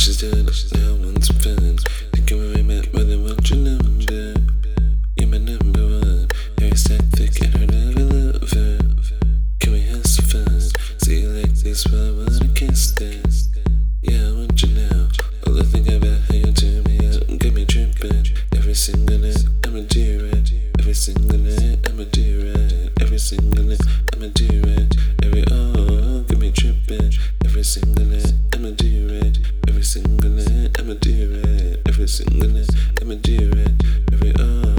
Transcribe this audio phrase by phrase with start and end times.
[0.00, 1.78] she's doing it now once I'm feeling.
[2.12, 4.32] Thinking when we met, more than what you number.
[5.16, 6.28] You're my number one.
[6.58, 8.78] Every stack thick and her never lover.
[9.60, 10.60] Can we have some fun?
[11.04, 13.50] See you like this, but I wanna kiss this.
[14.00, 15.08] Yeah, I want you now.
[15.46, 17.66] All I think about you out and get me.
[18.56, 20.52] Every single night, I'ma do it.
[20.80, 23.02] Every single night, I'ma do it.
[23.02, 23.80] Every single night,
[24.14, 24.96] I'ma do it.
[25.22, 25.44] Every
[30.80, 31.82] I'ma do it.
[31.86, 32.70] Every single night,
[33.02, 33.84] I'ma do it.
[34.14, 34.69] Every oh,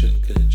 [0.00, 0.49] chicken.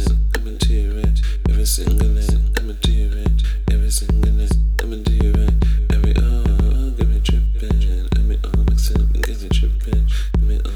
[0.00, 1.20] night, right.
[1.50, 2.32] Every single night,
[3.14, 3.42] right.
[3.70, 4.50] Every single night,
[5.36, 5.64] right.
[5.92, 10.71] Every oh, oh, oh me all oh, up me